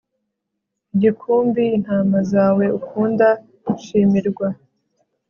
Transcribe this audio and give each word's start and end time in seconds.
igikumbi 0.95 1.63
intama 1.77 2.19
zawe 2.31 2.65
ukunda, 2.79 3.27
shimirwa 3.83 4.47